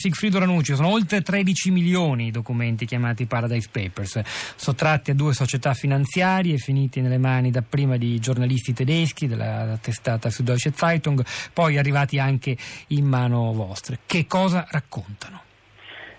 Sigfrido 0.00 0.38
Ranucci, 0.38 0.74
sono 0.76 0.88
oltre 0.88 1.20
13 1.20 1.70
milioni 1.70 2.28
i 2.28 2.30
documenti 2.30 2.86
chiamati 2.86 3.26
Paradise 3.26 3.68
Papers, 3.70 4.22
sottratti 4.56 5.10
a 5.10 5.14
due 5.14 5.34
società 5.34 5.74
finanziarie, 5.74 6.56
finiti 6.56 7.02
nelle 7.02 7.18
mani 7.18 7.50
dapprima 7.50 7.98
di 7.98 8.18
giornalisti 8.18 8.72
tedeschi 8.72 9.26
della 9.26 9.78
testata 9.78 10.30
Süddeutsche 10.30 10.72
Zeitung, 10.72 11.22
poi 11.52 11.76
arrivati 11.76 12.18
anche 12.18 12.56
in 12.86 13.04
mano 13.04 13.52
vostre. 13.52 13.98
Che 14.06 14.26
cosa 14.26 14.66
raccontano? 14.70 15.42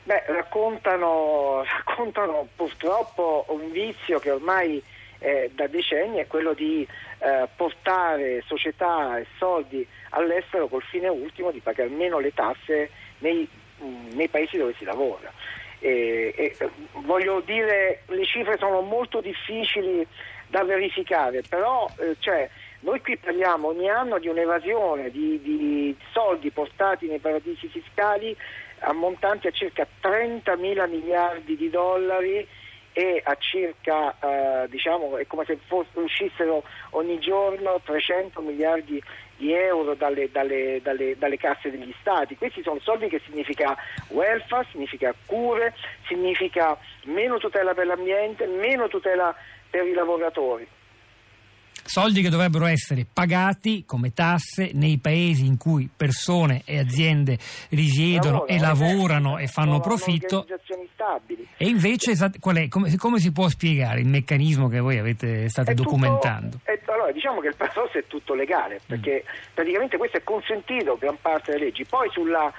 Beh, 0.04 0.26
raccontano, 0.28 1.64
raccontano 1.84 2.50
purtroppo 2.56 3.48
un 3.50 3.72
vizio 3.72 4.20
che 4.20 4.30
ormai 4.30 4.80
eh, 5.18 5.50
da 5.56 5.66
decenni 5.66 6.20
è 6.20 6.28
quello 6.28 6.54
di 6.54 6.88
eh, 7.18 7.48
portare 7.56 8.44
società 8.46 9.18
e 9.18 9.26
soldi 9.40 9.84
all'estero 10.10 10.68
col 10.68 10.84
fine 10.84 11.08
ultimo 11.08 11.50
di 11.50 11.62
pagare 11.62 11.90
meno 11.90 12.20
le 12.20 12.32
tasse 12.32 12.92
nei 13.22 13.50
nei 13.82 14.28
paesi 14.28 14.58
dove 14.58 14.74
si 14.78 14.84
lavora. 14.84 15.32
E, 15.80 16.34
e, 16.36 16.70
voglio 17.02 17.42
dire, 17.42 18.04
le 18.08 18.26
cifre 18.26 18.58
sono 18.58 18.82
molto 18.82 19.20
difficili 19.20 20.06
da 20.48 20.64
verificare, 20.64 21.42
però 21.48 21.90
eh, 21.98 22.16
cioè, 22.20 22.48
noi 22.82 23.02
qui 23.02 23.18
parliamo 23.18 23.70
ogni 23.70 23.90
anno 23.90 24.20
di 24.20 24.28
un'evasione 24.28 25.10
di, 25.10 25.42
di 25.42 25.96
soldi 26.12 26.52
portati 26.52 27.08
nei 27.08 27.20
paradisi 27.20 27.68
fiscali 27.68 28.36
ammontanti 28.82 29.48
a 29.48 29.52
circa 29.52 29.88
30 30.00 30.56
mila 30.58 30.86
miliardi 30.88 31.56
di 31.56 31.70
dollari 31.70 32.48
e 32.94 33.22
a 33.24 33.36
circa, 33.40 34.16
eh, 34.20 34.68
diciamo, 34.70 35.18
è 35.18 35.26
come 35.26 35.46
se 35.46 35.58
fosse, 35.66 35.90
uscissero 35.94 36.64
ogni 36.92 37.20
giorno 37.20 37.80
300 37.84 38.42
miliardi 38.42 39.02
di 39.42 39.52
euro 39.54 39.96
dalle, 39.96 40.30
dalle, 40.32 40.80
dalle, 40.84 41.18
dalle, 41.18 41.38
casse 41.38 41.72
degli 41.72 41.94
stati. 42.00 42.38
Questi 42.38 42.62
sono 42.62 42.80
soldi 42.80 43.08
che 43.10 43.20
significa 43.26 43.76
welfare, 44.10 44.68
significa 44.72 45.14
cure, 45.26 45.74
significa 46.08 46.78
meno 47.06 47.40
tutela 47.40 47.74
per 47.74 47.88
l'ambiente, 47.88 48.46
meno 48.46 48.88
tutela 48.88 49.36
per 49.70 49.88
i 49.88 49.94
lavoratori 49.94 50.68
soldi 51.84 52.22
che 52.22 52.30
dovrebbero 52.30 52.68
essere 52.68 53.06
pagati 53.12 53.84
come 53.86 54.14
tasse 54.14 54.72
nei 54.74 55.00
paesi 55.00 55.46
in 55.46 55.58
cui 55.58 55.90
persone 55.94 56.62
e 56.64 56.80
aziende 56.80 57.38
risiedono 57.70 58.46
lavorano, 58.46 58.48
e 58.48 58.60
lavorano 58.60 59.38
e 59.40 59.48
fanno 59.48 59.80
profitto. 59.80 60.46
E 61.58 61.68
invece 61.68 62.12
è, 62.14 62.30
come, 62.40 62.68
come, 62.70 63.20
si 63.20 63.32
può 63.32 63.50
spiegare 63.50 64.00
il 64.00 64.08
meccanismo 64.08 64.68
che 64.68 64.80
voi 64.80 65.00
avete, 65.00 65.50
state 65.50 65.72
è 65.72 65.74
documentando? 65.74 66.60
Tutto, 66.64 66.72
allora, 67.02 67.12
diciamo 67.12 67.42
che 67.42 67.48
il 67.48 67.56
paradosso 67.56 67.98
è 67.98 68.06
tutto 68.08 68.34
legale, 68.34 68.80
perché 68.86 69.24
mm. 69.26 69.54
praticamente 69.54 69.98
questo 69.98 70.18
è 70.18 70.24
consentito 70.24 70.98
gran 70.98 71.18
parte 71.20 71.52
delle 71.52 71.66
leggi. 71.66 71.86
Poi 71.86 72.10
sulla 72.12 72.52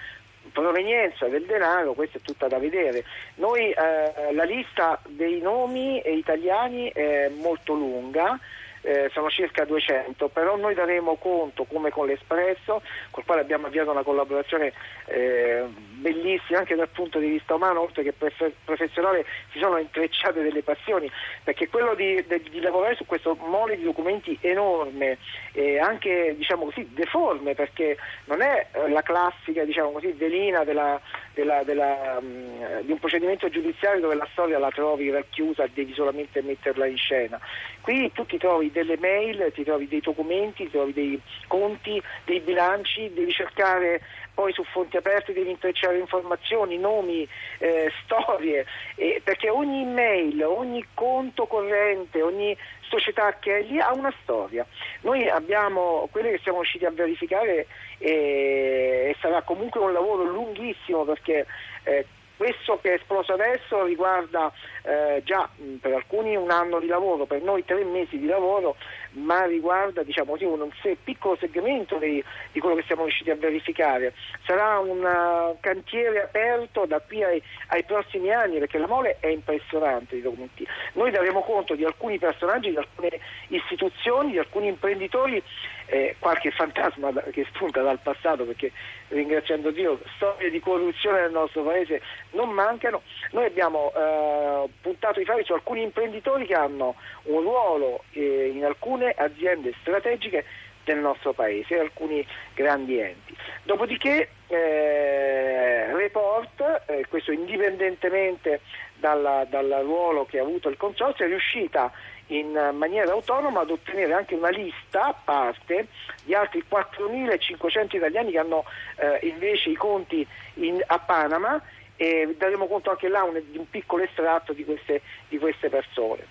provenienza 0.53 1.29
del 1.29 1.45
denaro, 1.45 1.95
questa 1.95 2.19
è 2.19 2.21
tutta 2.21 2.49
da 2.49 2.59
vedere. 2.59 3.05
Noi, 3.37 3.71
eh, 3.71 4.33
la 4.33 4.45
lista 4.45 5.01
dei 5.07 5.41
nomi 5.41 6.03
italiani 6.05 6.91
è 6.91 7.29
molto 7.29 7.75
lunga 7.75 8.39
eh, 8.83 9.11
sono 9.13 9.31
circa 9.31 9.65
200, 9.65 10.29
però 10.29 10.57
noi 10.57 10.75
daremo 10.75 11.17
conto 11.17 11.65
come 11.65 11.91
con 11.91 12.07
l'Espresso, 12.07 12.83
col 13.11 13.25
quale 13.25 13.41
abbiamo 13.41 13.67
avviato 13.67 13.91
una 13.91 14.03
collaborazione 14.03 14.73
eh, 15.07 15.65
bellissima 16.03 16.59
anche 16.59 16.75
dal 16.75 16.89
punto 16.89 17.19
di 17.19 17.29
vista 17.29 17.55
umano, 17.55 17.81
oltre 17.81 18.03
che 18.03 18.13
professionale, 18.13 19.25
si 19.53 19.59
sono 19.59 19.79
intrecciate 19.79 20.43
delle 20.43 20.63
passioni, 20.63 21.11
perché 21.43 21.69
quello 21.69 21.95
di, 21.95 22.25
di, 22.27 22.51
di 22.51 22.61
lavorare 22.61 22.97
su 22.97 23.07
questo 23.07 23.37
mole 23.41 23.77
di 23.77 23.85
documenti 23.85 24.37
enorme, 24.41 25.19
e 25.53 25.79
anche 25.79 26.35
diciamo 26.37 26.65
così, 26.65 26.89
deforme, 26.93 27.55
perché 27.55 27.97
non 28.25 28.43
è 28.43 28.67
eh, 28.73 28.89
la 28.89 29.03
classica 29.03 29.65
diciamo 29.65 29.93
così, 29.93 30.13
velina 30.13 30.65
della, 30.65 31.01
della, 31.35 31.63
della, 31.63 32.19
mh, 32.21 32.27
mm, 32.27 32.79
di 32.81 32.93
un 32.93 32.99
procedimento 32.99 33.49
giudiziario 33.49 34.01
dove 34.01 34.15
la 34.15 34.29
storia 34.33 34.59
la 34.59 34.71
trovi 34.71 35.11
racchiusa 35.11 35.65
e 35.65 35.71
devi 35.73 35.95
solamente 35.95 36.43
metterla 36.43 36.87
in 36.87 36.97
scena. 36.97 37.41
Qui 37.83 38.13
tu 38.13 38.25
ti 38.25 38.39
trovi 38.39 38.71
delle 38.71 38.97
mail, 38.97 39.51
ti 39.53 39.65
trovi 39.65 39.89
dei 39.89 40.01
documenti, 40.01 40.65
ti 40.65 40.71
trovi 40.71 40.93
dei 40.93 41.21
conti, 41.49 42.01
dei 42.25 42.41
bilanci, 42.41 43.13
devi 43.13 43.33
cercare 43.33 44.01
poi 44.35 44.53
su 44.53 44.65
fonti 44.65 44.97
aperte 44.97 45.33
devi 45.33 45.51
intrecciare 45.51 45.99
informazioni, 45.99 46.79
nomi, 46.79 47.29
eh, 47.59 47.93
storie, 48.05 48.65
eh, 48.95 49.21
perché 49.23 49.51
ogni 49.51 49.83
email, 49.83 50.43
ogni 50.45 50.85
conto 50.95 51.47
corrente, 51.47 52.23
ogni 52.23 52.57
società 52.81 53.37
che 53.39 53.59
è 53.59 53.63
lì 53.63 53.79
ha 53.79 53.93
una 53.93 54.13
storia. 54.23 54.67
Noi 55.01 55.29
abbiamo 55.29 56.09
quelle 56.11 56.31
che 56.31 56.41
siamo 56.43 56.61
riusciti 56.61 56.85
a 56.85 56.91
verificare 56.91 57.67
eh, 57.99 59.11
e 59.11 59.17
sarà 59.21 59.43
comunque 59.43 59.81
un 59.81 59.93
lavoro 59.93 60.25
lunghissimo 60.25 61.05
perché 61.05 61.47
eh, 61.85 62.07
questo 62.43 62.81
che 62.83 62.91
è 62.91 62.95
esploso 62.95 63.35
adesso 63.35 63.85
riguarda 63.85 64.51
eh, 64.83 65.23
già 65.25 65.49
per 65.81 65.93
alcuni 65.93 66.35
un 66.35 66.51
anno 66.51 66.81
di 66.81 66.89
lavoro, 66.89 67.25
per 67.25 67.41
noi 67.41 67.65
tre 67.65 67.85
mesi 67.85 68.19
di 68.19 68.27
lavoro, 68.27 68.75
ma 69.13 69.45
riguarda 69.45 70.03
diciamo 70.03 70.33
così, 70.33 70.45
un 70.45 70.69
piccolo 71.05 71.37
segmento 71.39 71.99
di, 71.99 72.23
di, 72.51 72.59
quello 72.59 72.75
che 72.75 72.83
siamo 72.85 73.05
riusciti 73.05 73.31
a 73.31 73.37
verificare. 73.37 74.15
Sarà 74.45 74.81
un 74.81 75.05
uh, 75.05 75.57
cantiere 75.61 76.25
aperto 76.25 76.85
da 76.85 76.99
qui 76.99 77.23
ai, 77.23 77.41
ai, 77.69 77.85
prossimi 77.85 78.33
anni 78.33 78.59
perché 78.59 78.79
la 78.79 78.89
mole 78.89 79.19
è 79.21 79.29
impressionante 79.29 80.17
di 80.17 80.23
documenti. 80.23 80.67
Noi 80.95 81.13
daremo 81.13 81.43
conto 81.43 81.77
di 81.77 81.85
alcuni 81.85 82.19
personaggi, 82.19 82.71
di 82.71 82.77
alcune 82.77 83.21
istituzioni, 83.49 84.33
di 84.33 84.39
alcuni 84.39 84.67
imprenditori 84.67 85.41
eh, 85.87 86.17
qualche 86.19 86.51
fantasma 86.51 87.13
che 87.31 87.47
spunta 87.53 87.83
dal 87.83 87.99
passato 88.03 88.45
perché 88.45 88.73
ringraziando 89.09 89.71
Dio 89.71 90.01
storie 90.17 90.51
di 90.51 90.59
corruzione 90.59 91.21
nel 91.21 91.33
nostro 91.33 91.63
paese 91.63 92.01
non 92.33 92.51
mancano. 92.51 93.03
Noi 93.31 93.47
abbiamo 93.47 93.93
eh, 93.95 94.69
puntato 94.81 95.21
i 95.21 95.25
fari 95.25 95.45
su 95.45 95.53
alcuni 95.53 95.83
imprenditori 95.83 96.47
che 96.47 96.55
hanno 96.55 96.97
un 97.25 97.41
ruolo 97.41 98.05
eh, 98.13 98.53
in 98.55 98.65
alcune 98.65 99.11
aziende 99.17 99.75
strategiche 99.81 100.45
del 100.85 100.99
nostro 100.99 101.33
paese, 101.33 101.79
alcuni 101.79 102.27
grandi 102.55 102.99
enti. 102.99 103.37
Dopodiché 103.63 104.31
eh, 104.49 105.95
Report, 105.95 106.85
eh, 106.87 107.07
questo 107.09 107.33
indipendentemente 107.33 108.61
dal, 108.97 109.49
ruolo 109.83 110.25
che 110.25 110.39
ha 110.39 110.43
avuto 110.43 110.69
il 110.69 110.77
Consorzio, 110.77 111.25
è 111.25 111.29
riuscita 111.29 111.91
in 112.27 112.53
maniera 112.75 113.13
autonoma 113.13 113.61
ad 113.61 113.71
ottenere 113.71 114.15
anche 114.15 114.35
una 114.35 114.49
lista 114.49 115.07
a 115.07 115.15
parte 115.25 115.89
di 116.25 116.35
altri 116.35 116.65
4.500 116.71 117.97
italiani 117.97 118.31
che 118.31 118.39
hanno 118.39 118.65
eh, 118.97 119.27
invece 119.27 119.71
i 119.71 119.75
conti 119.75 120.27
in, 120.55 120.81
a 120.87 120.99
Panama 120.99 121.61
e 122.03 122.35
daremo 122.37 122.67
conto 122.67 122.91
anche 122.91 123.09
là 123.09 123.23
un, 123.23 123.41
di 123.49 123.59
un 123.59 123.69
piccolo 123.71 124.03
estratto 124.03 124.53
di 124.53 124.65
queste, 124.65 125.03
di 125.29 125.39
queste 125.39 125.69
persone. 125.69 126.27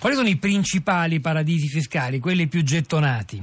Quali 0.00 0.16
sono 0.16 0.28
i 0.28 0.36
principali 0.36 1.20
paradisi 1.20 1.68
fiscali, 1.68 2.18
quelli 2.18 2.48
più 2.48 2.64
gettonati? 2.64 3.40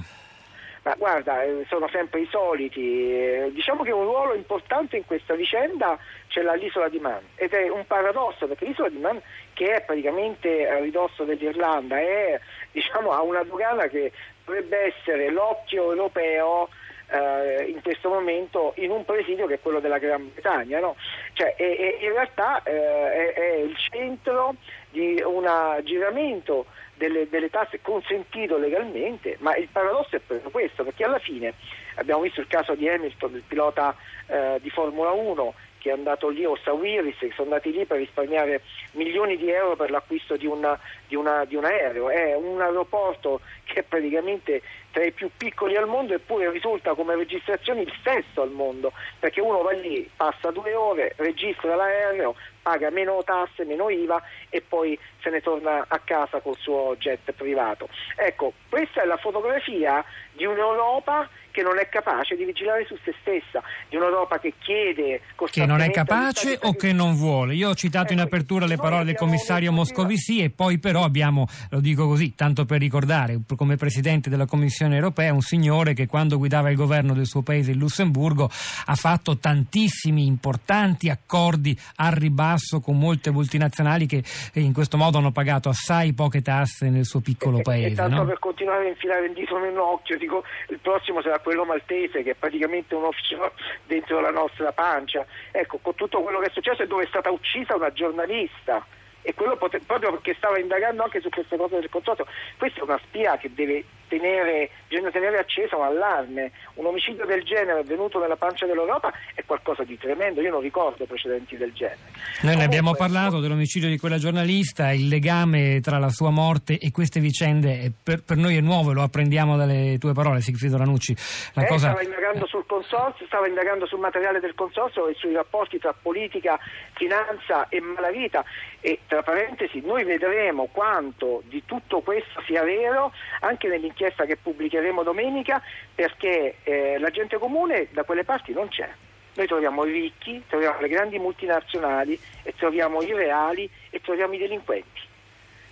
Ma 0.83 0.95
guarda, 0.97 1.43
eh, 1.43 1.63
sono 1.69 1.87
sempre 1.89 2.21
i 2.21 2.27
soliti. 2.29 2.81
Eh, 2.81 3.51
diciamo 3.53 3.83
che 3.83 3.91
un 3.91 4.03
ruolo 4.03 4.33
importante 4.33 4.97
in 4.97 5.05
questa 5.05 5.35
vicenda 5.35 5.97
ce 6.27 6.41
l'ha 6.41 6.55
l'isola 6.55 6.89
di 6.89 6.99
Man 6.99 7.21
ed 7.35 7.53
è 7.53 7.69
un 7.69 7.85
paradosso 7.85 8.47
perché 8.47 8.65
l'isola 8.65 8.89
di 8.89 8.97
Man 8.97 9.21
che 9.53 9.75
è 9.75 9.81
praticamente 9.83 10.67
a 10.67 10.79
ridosso 10.79 11.23
dell'Irlanda 11.23 11.99
è, 11.99 12.39
diciamo, 12.71 13.11
ha 13.11 13.21
una 13.21 13.43
dogana 13.43 13.87
che 13.87 14.11
dovrebbe 14.43 14.93
essere 14.93 15.29
l'occhio 15.29 15.91
europeo 15.91 16.67
eh, 17.11 17.65
in 17.65 17.81
questo 17.81 18.09
momento 18.09 18.73
in 18.77 18.89
un 18.91 19.03
presidio 19.03 19.45
che 19.45 19.55
è 19.55 19.59
quello 19.59 19.79
della 19.79 19.97
Gran 19.97 20.31
Bretagna. 20.31 20.79
No? 20.79 20.95
Cioè, 21.33 21.55
è, 21.55 21.75
è, 21.75 22.03
in 22.03 22.11
realtà 22.13 22.63
eh, 22.63 22.71
è, 22.71 23.33
è 23.33 23.55
il 23.57 23.75
centro 23.77 24.55
di 24.89 25.21
un 25.25 25.45
aggiramento 25.45 26.65
delle, 26.95 27.27
delle, 27.29 27.49
tasse 27.49 27.81
consentito 27.81 28.57
legalmente, 28.57 29.37
ma 29.39 29.55
il 29.55 29.67
paradosso 29.71 30.15
è 30.15 30.19
proprio 30.19 30.51
questo, 30.51 30.83
perché 30.83 31.03
alla 31.03 31.19
fine 31.19 31.53
abbiamo 31.95 32.21
visto 32.21 32.41
il 32.41 32.47
caso 32.47 32.75
di 32.75 32.87
Hamilton, 32.87 33.35
il 33.35 33.43
pilota 33.47 33.95
eh, 34.27 34.59
di 34.61 34.69
Formula 34.69 35.11
1 35.11 35.53
che 35.81 35.89
è 35.89 35.93
andato 35.93 36.29
lì, 36.29 36.45
o 36.45 36.55
Sawiris, 36.63 37.17
che 37.17 37.31
sono 37.33 37.49
andati 37.49 37.71
lì 37.71 37.85
per 37.85 37.97
risparmiare 37.97 38.61
milioni 38.91 39.35
di 39.35 39.49
euro 39.49 39.75
per 39.75 39.89
l'acquisto 39.89 40.37
di, 40.37 40.45
una, 40.45 40.79
di, 41.07 41.15
una, 41.15 41.43
di 41.45 41.55
un 41.55 41.65
aereo. 41.65 42.09
È 42.09 42.35
un 42.35 42.61
aeroporto 42.61 43.41
che 43.63 43.79
è 43.79 43.83
praticamente 43.83 44.61
tra 44.91 45.03
i 45.03 45.11
più 45.11 45.31
piccoli 45.35 45.75
al 45.75 45.87
mondo 45.87 46.13
eppure 46.13 46.51
risulta 46.51 46.93
come 46.93 47.15
registrazione 47.15 47.81
il 47.81 47.93
sesto 48.03 48.41
al 48.41 48.51
mondo, 48.51 48.91
perché 49.19 49.41
uno 49.41 49.61
va 49.61 49.71
lì, 49.71 50.07
passa 50.15 50.51
due 50.51 50.75
ore, 50.75 51.13
registra 51.15 51.75
l'aereo, 51.75 52.35
paga 52.61 52.89
meno 52.91 53.23
tasse, 53.23 53.65
meno 53.65 53.89
IVA 53.89 54.21
e 54.49 54.61
poi 54.61 54.97
se 55.21 55.29
ne 55.29 55.41
torna 55.41 55.85
a 55.87 55.99
casa 55.99 56.41
col 56.41 56.57
suo 56.57 56.95
jet 56.99 57.31
privato. 57.31 57.89
Ecco, 58.15 58.53
questa 58.69 59.01
è 59.01 59.05
la 59.05 59.17
fotografia 59.17 60.03
di 60.33 60.45
un'Europa 60.45 61.27
che 61.51 61.61
non 61.61 61.77
è 61.77 61.87
capace 61.89 62.35
di 62.35 62.45
vigilare 62.45 62.85
su 62.85 62.97
se 63.03 63.13
stessa, 63.21 63.61
di 63.89 63.95
un'Europa 63.95 64.39
che 64.39 64.53
chiede 64.59 65.21
che 65.49 65.65
non 65.65 65.81
è 65.81 65.91
capace 65.91 66.57
o 66.61 66.73
che 66.73 66.93
non 66.93 67.15
vuole. 67.15 67.53
Io 67.53 67.69
ho 67.69 67.75
citato 67.75 68.13
in 68.13 68.19
ecco, 68.19 68.27
apertura 68.27 68.65
le 68.65 68.77
parole 68.77 69.03
del 69.03 69.15
commissario 69.15 69.71
Moscovici 69.71 70.41
e 70.41 70.49
poi 70.49 70.79
però 70.79 71.03
abbiamo, 71.03 71.47
lo 71.69 71.79
dico 71.79 72.07
così, 72.07 72.35
tanto 72.35 72.65
per 72.65 72.79
ricordare, 72.79 73.39
come 73.55 73.75
presidente 73.75 74.29
della 74.29 74.45
Commissione 74.45 74.95
europea, 74.95 75.33
un 75.33 75.41
signore 75.41 75.93
che 75.93 76.07
quando 76.07 76.37
guidava 76.37 76.69
il 76.69 76.75
governo 76.75 77.13
del 77.13 77.25
suo 77.25 77.41
paese, 77.41 77.71
il 77.71 77.77
Lussemburgo, 77.77 78.49
ha 78.85 78.95
fatto 78.95 79.37
tantissimi 79.37 80.25
importanti 80.25 81.09
accordi 81.09 81.77
al 81.95 82.11
ribasso 82.11 82.79
con 82.79 82.97
molte 82.97 83.31
multinazionali 83.31 84.05
che 84.05 84.23
in 84.53 84.73
questo 84.73 84.97
modo 84.97 85.17
hanno 85.17 85.31
pagato 85.31 85.69
assai 85.69 86.13
poche 86.13 86.41
tasse 86.41 86.89
nel 86.89 87.05
suo 87.05 87.19
piccolo 87.19 87.59
e, 87.59 87.61
paese. 87.61 87.87
E 87.87 87.95
tanto 87.95 88.15
no? 88.17 88.25
per 88.25 88.39
continuare 88.39 88.85
a 88.85 88.89
infilare 88.89 89.25
il 89.25 89.33
dito 89.33 89.57
nell'occhio, 89.57 90.17
dico, 90.17 90.43
il 90.69 90.79
prossimo 90.79 91.21
sarà 91.21 91.39
quello 91.41 91.65
maltese 91.65 92.23
che 92.23 92.31
è 92.31 92.35
praticamente 92.35 92.95
un 92.95 93.03
offshore 93.03 93.51
dentro 93.85 94.19
la 94.19 94.31
nostra 94.31 94.71
pancia. 94.71 95.25
Ecco, 95.51 95.79
con 95.79 95.95
tutto 95.95 96.21
quello 96.21 96.39
che 96.39 96.47
è 96.47 96.51
successo 96.51 96.83
e 96.83 96.87
dove 96.87 97.03
è 97.03 97.07
stata 97.07 97.29
uccisa 97.29 97.75
una 97.75 97.91
giornalista 97.91 98.85
e 99.21 99.33
quello 99.33 99.55
pote- 99.57 99.79
proprio 99.79 100.11
perché 100.11 100.33
stava 100.35 100.59
indagando 100.59 101.03
anche 101.03 101.21
su 101.21 101.29
queste 101.29 101.57
cose 101.57 101.79
del 101.79 101.89
consorzio. 101.89 102.25
Questa 102.57 102.79
è 102.79 102.83
una 102.83 102.99
spia 103.03 103.37
che 103.37 103.53
deve 103.53 103.83
tenere, 104.11 104.69
bisogna 104.89 105.09
tenere 105.09 105.37
accesa 105.37 105.77
un 105.77 105.85
allarme. 105.85 106.51
Un 106.75 106.85
omicidio 106.85 107.25
del 107.25 107.43
genere 107.43 107.79
avvenuto 107.79 108.19
nella 108.19 108.35
pancia 108.35 108.65
dell'Europa 108.65 109.13
è 109.33 109.43
qualcosa 109.45 109.83
di 109.83 109.97
tremendo, 109.97 110.41
io 110.41 110.51
non 110.51 110.59
ricordo 110.59 111.05
precedenti 111.05 111.55
del 111.55 111.71
genere. 111.71 111.99
Noi 112.41 112.57
ne 112.57 112.65
abbiamo 112.65 112.93
parlato 112.93 113.39
dell'omicidio 113.39 113.87
di 113.87 113.97
quella 113.97 114.17
giornalista, 114.17 114.91
il 114.91 115.07
legame 115.07 115.79
tra 115.79 115.97
la 115.97 116.09
sua 116.09 116.29
morte 116.29 116.77
e 116.77 116.91
queste 116.91 117.21
vicende 117.21 117.91
per, 118.03 118.23
per 118.23 118.35
noi 118.35 118.57
è 118.57 118.61
nuovo, 118.61 118.91
lo 118.91 119.03
apprendiamo 119.03 119.55
dalle 119.55 119.97
tue 119.97 120.11
parole, 120.13 120.41
Sigfrido 120.41 120.77
Ranucci. 120.77 121.15
La 121.53 121.63
eh, 121.63 121.67
cosa... 121.67 121.89
Stava 121.91 122.03
indagando 122.03 122.45
sul 122.47 122.65
consorzio, 122.65 123.25
stava 123.27 123.47
indagando 123.47 123.85
sul 123.85 123.99
materiale 123.99 124.39
del 124.39 124.55
consorzio 124.55 125.07
e 125.07 125.13
sui 125.15 125.33
rapporti 125.33 125.77
tra 125.77 125.93
politica, 125.93 126.59
finanza 126.93 127.69
e 127.69 127.79
malavita 127.79 128.43
e 128.81 128.99
tra 129.07 129.21
parentesi 129.21 129.81
noi 129.85 130.03
vedremo 130.03 130.67
quanto 130.71 131.43
di 131.45 131.63
tutto 131.65 132.01
questo 132.01 132.41
sia 132.47 132.63
vero 132.63 133.13
anche 133.41 133.67
nell'inchiesta 133.67 134.00
un'inchiesta 134.01 134.25
che 134.25 134.37
pubblicheremo 134.37 135.03
domenica 135.03 135.61
perché 135.93 136.55
eh, 136.63 136.97
la 136.97 137.09
gente 137.09 137.37
comune 137.37 137.87
da 137.91 138.03
quelle 138.03 138.23
parti 138.23 138.51
non 138.51 138.67
c'è. 138.67 138.89
Noi 139.33 139.47
troviamo 139.47 139.85
i 139.85 139.91
ricchi, 139.91 140.43
troviamo 140.47 140.81
le 140.81 140.89
grandi 140.89 141.19
multinazionali 141.19 142.19
e 142.43 142.53
troviamo 142.57 143.01
i 143.01 143.13
reali 143.13 143.69
e 143.89 144.01
troviamo 144.01 144.33
i 144.33 144.39
delinquenti. 144.39 145.09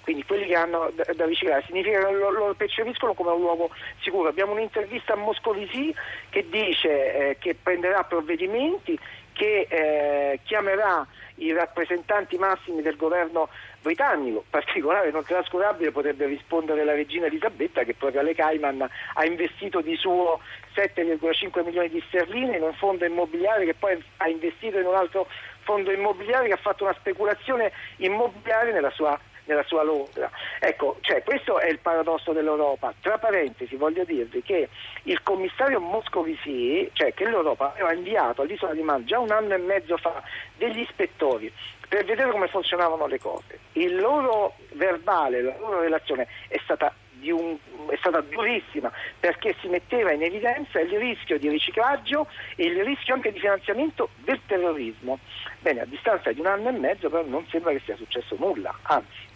Quindi 0.01 0.23
quelli 0.23 0.45
che 0.45 0.55
hanno 0.55 0.91
da, 0.95 1.05
da 1.13 1.25
vigilare 1.25 1.63
significa 1.67 1.99
che 1.99 2.11
lo, 2.11 2.31
lo, 2.31 2.53
percepiscono 2.55 3.13
come 3.13 3.31
un 3.31 3.41
luogo 3.41 3.69
sicuro. 4.01 4.29
Abbiamo 4.29 4.53
un'intervista 4.53 5.13
a 5.13 5.17
Moscovici 5.17 5.93
che 6.29 6.45
dice 6.49 7.29
eh, 7.29 7.37
che 7.37 7.55
prenderà 7.61 8.03
provvedimenti, 8.03 8.97
che 9.33 9.67
eh, 9.69 10.39
chiamerà 10.43 11.05
i 11.35 11.51
rappresentanti 11.53 12.37
massimi 12.37 12.81
del 12.81 12.95
governo 12.95 13.49
britannico, 13.81 14.43
particolare 14.49 15.11
non 15.11 15.23
trascurabile 15.23 15.91
potrebbe 15.91 16.25
rispondere 16.25 16.83
la 16.83 16.93
regina 16.93 17.27
Elisabetta 17.27 17.83
che 17.83 17.93
proprio 17.93 18.21
alle 18.21 18.35
Cayman 18.35 18.87
ha 19.13 19.25
investito 19.25 19.81
di 19.81 19.95
suo 19.95 20.39
7,5 20.75 21.63
milioni 21.63 21.89
di 21.89 22.03
sterline 22.07 22.57
in 22.57 22.63
un 22.63 22.73
fondo 22.73 23.05
immobiliare 23.05 23.65
che 23.65 23.73
poi 23.73 24.03
ha 24.17 24.27
investito 24.27 24.77
in 24.79 24.85
un 24.85 24.95
altro 24.95 25.27
fondo 25.61 25.91
immobiliare 25.91 26.47
che 26.47 26.53
ha 26.53 26.57
fatto 26.57 26.83
una 26.83 26.95
speculazione 26.97 27.71
immobiliare 27.97 28.71
nella 28.71 28.91
sua 28.91 29.19
nella 29.49 29.63
sua 29.63 29.83
Londra. 29.83 30.29
Ecco, 30.59 30.97
cioè, 31.01 31.23
questo 31.23 31.59
è 31.59 31.67
il 31.67 31.79
paradosso 31.79 32.31
dell'Europa. 32.31 32.93
Tra 33.01 33.17
parentesi 33.17 33.75
voglio 33.75 34.03
dirvi 34.03 34.41
che 34.43 34.69
il 35.03 35.21
commissario 35.23 35.79
Moscovici, 35.79 36.87
cioè 36.93 37.13
che 37.13 37.25
l'Europa 37.25 37.71
aveva 37.73 37.93
inviato 37.93 38.43
all'isola 38.43 38.73
di 38.73 38.81
Man 38.81 39.05
già 39.05 39.19
un 39.19 39.31
anno 39.31 39.55
e 39.55 39.57
mezzo 39.57 39.97
fa 39.97 40.21
degli 40.55 40.79
ispettori 40.79 41.51
per 41.87 42.05
vedere 42.05 42.29
come 42.29 42.47
funzionavano 42.47 43.07
le 43.07 43.19
cose. 43.19 43.59
Il 43.73 43.95
loro 43.95 44.55
verbale, 44.73 45.41
la 45.41 45.57
loro 45.57 45.81
relazione 45.81 46.27
è 46.47 46.59
stata 46.63 46.93
un, 47.27 47.57
è 47.89 47.97
stata 47.97 48.21
durissima 48.21 48.91
perché 49.19 49.55
si 49.59 49.67
metteva 49.67 50.11
in 50.11 50.23
evidenza 50.23 50.79
il 50.79 50.97
rischio 50.97 51.37
di 51.37 51.49
riciclaggio 51.49 52.27
e 52.55 52.65
il 52.65 52.83
rischio 52.83 53.15
anche 53.15 53.31
di 53.31 53.39
finanziamento 53.39 54.09
del 54.17 54.39
terrorismo. 54.45 55.19
Bene, 55.59 55.81
a 55.81 55.85
distanza 55.85 56.31
di 56.31 56.39
un 56.39 56.45
anno 56.45 56.69
e 56.69 56.73
mezzo 56.73 57.09
però 57.09 57.25
non 57.25 57.45
sembra 57.49 57.71
che 57.71 57.81
sia 57.83 57.95
successo 57.95 58.35
nulla, 58.39 58.77
anzi. 58.83 59.27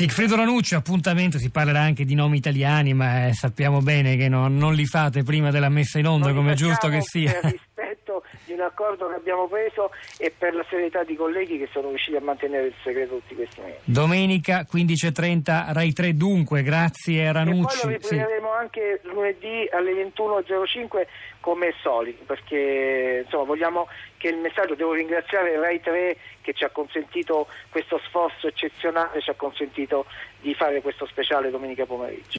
Sigfredo 0.00 0.34
Ranucci, 0.34 0.74
appuntamento, 0.74 1.36
si 1.36 1.50
parlerà 1.50 1.80
anche 1.82 2.06
di 2.06 2.14
nomi 2.14 2.38
italiani, 2.38 2.94
ma 2.94 3.26
eh, 3.26 3.34
sappiamo 3.34 3.82
bene 3.82 4.16
che 4.16 4.30
no, 4.30 4.48
non 4.48 4.72
li 4.72 4.86
fate 4.86 5.22
prima 5.24 5.50
della 5.50 5.68
messa 5.68 5.98
in 5.98 6.06
onda, 6.06 6.32
come 6.32 6.52
è 6.52 6.54
giusto 6.54 6.88
che 6.88 7.02
sia. 7.02 7.38
Per 8.60 8.66
rispetto 8.66 8.66
di 8.66 8.66
un 8.66 8.66
accordo 8.66 9.08
che 9.08 9.14
abbiamo 9.14 9.48
preso 9.48 9.90
e 10.18 10.32
per 10.36 10.54
la 10.54 10.64
serietà 10.68 11.02
di 11.02 11.16
colleghi 11.16 11.58
che 11.58 11.68
sono 11.72 11.88
riusciti 11.88 12.16
a 12.16 12.20
mantenere 12.20 12.66
il 12.66 12.74
segreto 12.82 13.16
tutti 13.16 13.34
questi 13.34 13.60
mesi. 13.60 13.78
Domenica 13.84 14.66
15.30 14.70 15.72
Rai 15.72 15.92
3 15.92 16.14
dunque, 16.14 16.62
grazie 16.62 17.32
Ranucci. 17.32 17.76
E 17.76 17.80
poi 17.80 17.92
lo 17.92 17.98
riprenderemo 17.98 18.48
sì. 18.50 18.58
anche 18.58 19.00
lunedì 19.04 19.68
alle 19.70 19.92
21.05 19.92 21.06
come 21.40 21.72
solito, 21.80 22.24
perché 22.24 23.22
insomma, 23.24 23.44
vogliamo 23.44 23.88
che 24.18 24.28
il 24.28 24.36
messaggio, 24.36 24.74
devo 24.74 24.92
ringraziare 24.92 25.58
Rai 25.58 25.80
3 25.80 26.16
che 26.42 26.52
ci 26.52 26.64
ha 26.64 26.70
consentito 26.70 27.46
questo 27.70 27.98
sforzo 28.04 28.46
eccezionale, 28.46 29.20
ci 29.22 29.30
ha 29.30 29.34
consentito 29.34 30.04
di 30.40 30.54
fare 30.54 30.82
questo 30.82 31.06
speciale 31.06 31.50
domenica 31.50 31.86
pomeriggio. 31.86 32.28